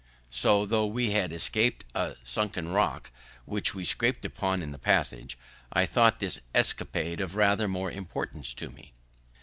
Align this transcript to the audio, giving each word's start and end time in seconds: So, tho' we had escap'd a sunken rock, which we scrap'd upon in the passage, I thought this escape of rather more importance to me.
So, 0.31 0.65
tho' 0.65 0.87
we 0.87 1.11
had 1.11 1.31
escap'd 1.31 1.85
a 1.93 2.15
sunken 2.23 2.69
rock, 2.69 3.11
which 3.45 3.75
we 3.75 3.83
scrap'd 3.83 4.25
upon 4.25 4.63
in 4.63 4.71
the 4.71 4.79
passage, 4.79 5.37
I 5.71 5.85
thought 5.85 6.17
this 6.19 6.41
escape 6.55 7.19
of 7.19 7.35
rather 7.35 7.67
more 7.67 7.91
importance 7.91 8.55
to 8.55 8.71
me. 8.71 8.93